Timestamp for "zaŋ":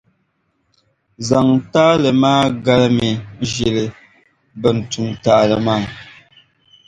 1.27-1.47